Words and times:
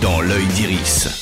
dans 0.00 0.20
l'œil 0.20 0.46
d'Iris. 0.46 1.21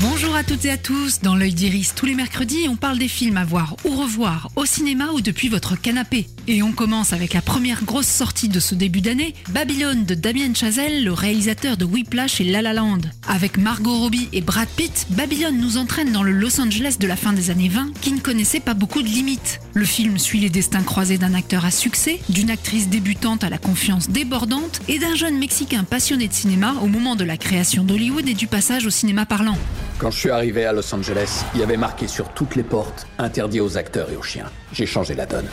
Bonjour 0.00 0.34
à 0.34 0.42
toutes 0.42 0.64
et 0.64 0.70
à 0.70 0.76
tous. 0.76 1.20
Dans 1.20 1.36
l'œil 1.36 1.54
d'Iris, 1.54 1.94
tous 1.94 2.04
les 2.04 2.16
mercredis, 2.16 2.66
on 2.68 2.74
parle 2.74 2.98
des 2.98 3.06
films 3.06 3.36
à 3.36 3.44
voir 3.44 3.76
ou 3.84 3.90
revoir 3.90 4.50
au 4.56 4.66
cinéma 4.66 5.10
ou 5.12 5.20
depuis 5.20 5.48
votre 5.48 5.80
canapé. 5.80 6.26
Et 6.48 6.64
on 6.64 6.72
commence 6.72 7.12
avec 7.12 7.32
la 7.32 7.40
première 7.40 7.84
grosse 7.84 8.08
sortie 8.08 8.48
de 8.48 8.58
ce 8.58 8.74
début 8.74 9.00
d'année, 9.00 9.34
Babylone 9.50 10.04
de 10.04 10.16
Damien 10.16 10.52
Chazelle, 10.52 11.04
le 11.04 11.12
réalisateur 11.12 11.76
de 11.76 11.84
Whiplash 11.84 12.40
et 12.40 12.44
La 12.44 12.60
La 12.60 12.72
Land. 12.72 12.98
Avec 13.28 13.56
Margot 13.56 13.96
Robbie 13.96 14.28
et 14.32 14.40
Brad 14.40 14.68
Pitt, 14.68 15.06
Babylone 15.10 15.60
nous 15.60 15.76
entraîne 15.76 16.10
dans 16.10 16.24
le 16.24 16.32
Los 16.32 16.60
Angeles 16.60 16.96
de 16.98 17.06
la 17.06 17.16
fin 17.16 17.32
des 17.32 17.50
années 17.50 17.68
20 17.68 17.92
qui 18.00 18.12
ne 18.12 18.20
connaissait 18.20 18.60
pas 18.60 18.74
beaucoup 18.74 19.00
de 19.00 19.08
limites. 19.08 19.60
Le 19.74 19.84
film 19.84 20.18
suit 20.18 20.40
les 20.40 20.50
destins 20.50 20.82
croisés 20.82 21.18
d'un 21.18 21.34
acteur 21.34 21.64
à 21.64 21.70
succès, 21.70 22.18
d'une 22.28 22.50
actrice 22.50 22.88
débutante 22.88 23.44
à 23.44 23.48
la 23.48 23.58
confiance 23.58 24.10
débordante 24.10 24.80
et 24.88 24.98
d'un 24.98 25.14
jeune 25.14 25.38
Mexicain 25.38 25.84
passionné 25.84 26.26
de 26.26 26.34
cinéma 26.34 26.74
au 26.82 26.88
moment 26.88 27.14
de 27.14 27.24
la 27.24 27.36
création 27.36 27.84
d'Hollywood 27.84 28.28
et 28.28 28.34
du 28.34 28.48
passage 28.48 28.86
au 28.86 28.90
cinéma 28.90 29.24
parlant. 29.24 29.56
Quand 29.98 30.10
je 30.10 30.18
suis 30.18 30.30
arrivé 30.30 30.64
à 30.64 30.72
Los 30.72 30.92
Angeles, 30.94 31.44
il 31.54 31.60
y 31.60 31.62
avait 31.62 31.76
marqué 31.76 32.08
sur 32.08 32.28
toutes 32.30 32.56
les 32.56 32.64
portes 32.64 33.06
interdit 33.18 33.60
aux 33.60 33.78
acteurs 33.78 34.10
et 34.10 34.16
aux 34.16 34.22
chiens. 34.22 34.50
J'ai 34.72 34.86
changé 34.86 35.14
la 35.14 35.26
donne. 35.26 35.46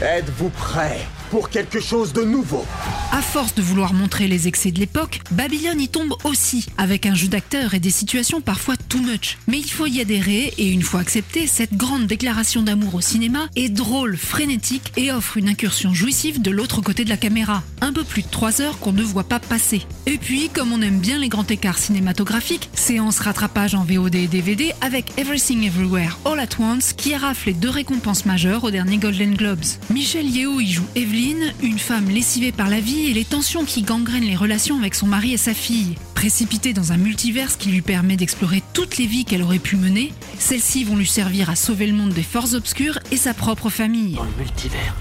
Êtes-vous 0.00 0.50
prêt? 0.50 1.00
Pour 1.30 1.50
quelque 1.50 1.80
chose 1.80 2.12
de 2.12 2.22
nouveau 2.22 2.64
À 3.12 3.22
force 3.22 3.54
de 3.54 3.62
vouloir 3.62 3.92
montrer 3.92 4.28
les 4.28 4.48
excès 4.48 4.70
de 4.70 4.78
l'époque, 4.78 5.20
Babylone 5.30 5.80
y 5.80 5.88
tombe 5.88 6.14
aussi, 6.24 6.66
avec 6.76 7.06
un 7.06 7.14
jeu 7.14 7.28
d'acteurs 7.28 7.74
et 7.74 7.80
des 7.80 7.90
situations 7.90 8.40
parfois 8.40 8.76
too 8.76 9.00
much. 9.00 9.38
Mais 9.46 9.58
il 9.58 9.70
faut 9.70 9.86
y 9.86 10.00
adhérer, 10.00 10.54
et 10.58 10.70
une 10.70 10.82
fois 10.82 11.00
accepté, 11.00 11.46
cette 11.46 11.74
grande 11.74 12.06
déclaration 12.06 12.62
d'amour 12.62 12.94
au 12.94 13.00
cinéma 13.00 13.48
est 13.56 13.68
drôle, 13.68 14.16
frénétique 14.16 14.92
et 14.96 15.12
offre 15.12 15.36
une 15.36 15.48
incursion 15.48 15.94
jouissive 15.94 16.40
de 16.40 16.50
l'autre 16.50 16.80
côté 16.80 17.04
de 17.04 17.10
la 17.10 17.16
caméra. 17.16 17.62
Un 17.80 17.92
peu 17.92 18.04
plus 18.04 18.22
de 18.22 18.28
3 18.28 18.60
heures 18.60 18.78
qu'on 18.78 18.92
ne 18.92 19.02
voit 19.02 19.24
pas 19.24 19.40
passer. 19.40 19.82
Et 20.06 20.18
puis, 20.18 20.48
comme 20.48 20.72
on 20.72 20.82
aime 20.82 20.98
bien 20.98 21.18
les 21.18 21.28
grands 21.28 21.46
écarts 21.46 21.78
cinématographiques, 21.78 22.70
séance 22.74 23.18
rattrapage 23.20 23.74
en 23.74 23.84
VOD 23.84 24.14
et 24.14 24.26
DVD 24.26 24.72
avec 24.80 25.18
Everything 25.18 25.64
Everywhere 25.64 26.18
All 26.24 26.40
at 26.40 26.58
Once 26.58 26.92
qui 26.92 27.14
a 27.14 27.18
raflé 27.18 27.52
deux 27.52 27.70
récompenses 27.70 28.24
majeures 28.24 28.64
au 28.64 28.70
dernier 28.70 28.98
Golden 28.98 29.34
Globes. 29.34 29.64
Michel 29.90 30.28
Yeo 30.28 30.60
y 30.60 30.72
joue 30.72 30.86
Evelyn, 30.94 31.17
une 31.18 31.78
femme 31.78 32.08
lessivée 32.08 32.52
par 32.52 32.68
la 32.68 32.78
vie 32.80 33.10
et 33.10 33.12
les 33.12 33.24
tensions 33.24 33.64
qui 33.64 33.82
gangrènent 33.82 34.24
les 34.24 34.36
relations 34.36 34.78
avec 34.78 34.94
son 34.94 35.06
mari 35.06 35.32
et 35.32 35.36
sa 35.36 35.52
fille. 35.52 35.96
Précipitée 36.14 36.72
dans 36.72 36.92
un 36.92 36.96
multiverse 36.96 37.56
qui 37.56 37.70
lui 37.70 37.82
permet 37.82 38.16
d'explorer 38.16 38.62
toutes 38.72 38.98
les 38.98 39.06
vies 39.06 39.24
qu'elle 39.24 39.42
aurait 39.42 39.58
pu 39.58 39.76
mener, 39.76 40.12
celles-ci 40.38 40.84
vont 40.84 40.96
lui 40.96 41.08
servir 41.08 41.50
à 41.50 41.56
sauver 41.56 41.88
le 41.88 41.92
monde 41.92 42.12
des 42.12 42.22
forces 42.22 42.54
obscures 42.54 43.00
et 43.10 43.16
sa 43.16 43.34
propre 43.34 43.68
famille. 43.68 44.14
Dans 44.14 44.24
le 44.24 44.36
multivers, 44.38 44.94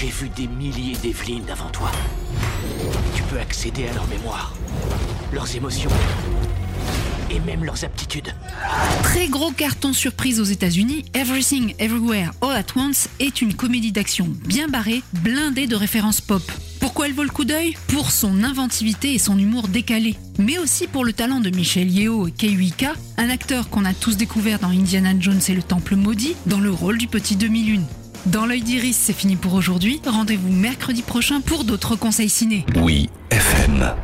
j'ai 0.00 0.08
vu 0.08 0.30
des 0.30 0.46
milliers 0.46 0.96
d'Evelyn 1.02 1.42
avant 1.52 1.68
toi. 1.68 1.92
Tu 3.14 3.22
peux 3.24 3.38
accéder 3.38 3.88
à 3.88 3.92
leur 3.92 4.06
mémoire, 4.06 4.54
leurs 5.34 5.54
émotions 5.54 5.90
et 7.30 7.40
même 7.40 7.64
leurs 7.64 7.84
aptitudes. 7.84 8.34
Très 9.02 9.28
gros 9.28 9.50
carton 9.50 9.92
surprise 9.92 10.40
aux 10.40 10.44
États-Unis, 10.44 11.04
Everything 11.14 11.74
Everywhere 11.78 12.32
All 12.40 12.56
at 12.56 12.66
Once 12.76 13.08
est 13.20 13.42
une 13.42 13.54
comédie 13.54 13.92
d'action 13.92 14.28
bien 14.46 14.68
barrée, 14.68 15.02
blindée 15.22 15.66
de 15.66 15.76
références 15.76 16.20
pop. 16.20 16.42
Pourquoi 16.80 17.06
elle 17.06 17.14
vaut 17.14 17.24
le 17.24 17.28
coup 17.28 17.44
d'œil? 17.44 17.76
Pour 17.88 18.10
son 18.10 18.44
inventivité 18.44 19.14
et 19.14 19.18
son 19.18 19.38
humour 19.38 19.68
décalé, 19.68 20.16
mais 20.38 20.58
aussi 20.58 20.86
pour 20.86 21.04
le 21.04 21.12
talent 21.12 21.40
de 21.40 21.50
Michel 21.50 21.90
Yeo 21.90 22.28
et 22.28 22.48
Wika, 22.48 22.92
un 23.16 23.30
acteur 23.30 23.68
qu'on 23.68 23.84
a 23.84 23.94
tous 23.94 24.16
découvert 24.16 24.58
dans 24.58 24.70
Indiana 24.70 25.10
Jones 25.18 25.40
et 25.48 25.54
le 25.54 25.62
Temple 25.62 25.96
maudit, 25.96 26.36
dans 26.46 26.60
le 26.60 26.70
rôle 26.70 26.98
du 26.98 27.08
petit 27.08 27.36
demi-lune. 27.36 27.84
Dans 28.26 28.46
l'œil 28.46 28.62
d'Iris, 28.62 28.96
c'est 28.96 29.12
fini 29.12 29.36
pour 29.36 29.54
aujourd'hui. 29.54 30.00
Rendez-vous 30.06 30.52
mercredi 30.52 31.02
prochain 31.02 31.40
pour 31.40 31.64
d'autres 31.64 31.96
conseils 31.96 32.28
ciné. 32.28 32.66
Oui, 32.76 33.08
FM. 33.30 33.94